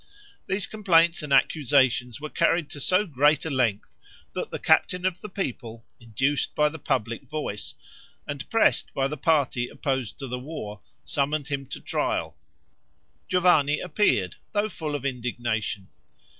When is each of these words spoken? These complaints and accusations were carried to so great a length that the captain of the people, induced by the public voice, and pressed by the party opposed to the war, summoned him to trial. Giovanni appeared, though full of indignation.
These 0.47 0.65
complaints 0.65 1.21
and 1.21 1.31
accusations 1.31 2.19
were 2.19 2.31
carried 2.31 2.71
to 2.71 2.79
so 2.79 3.05
great 3.05 3.45
a 3.45 3.51
length 3.51 3.97
that 4.33 4.49
the 4.49 4.57
captain 4.57 5.05
of 5.05 5.21
the 5.21 5.29
people, 5.29 5.85
induced 5.99 6.55
by 6.55 6.69
the 6.69 6.79
public 6.79 7.29
voice, 7.29 7.75
and 8.25 8.49
pressed 8.49 8.95
by 8.95 9.07
the 9.07 9.15
party 9.15 9.67
opposed 9.67 10.17
to 10.17 10.25
the 10.27 10.39
war, 10.39 10.81
summoned 11.05 11.49
him 11.49 11.67
to 11.67 11.79
trial. 11.79 12.35
Giovanni 13.27 13.79
appeared, 13.79 14.37
though 14.53 14.69
full 14.69 14.95
of 14.95 15.05
indignation. 15.05 15.87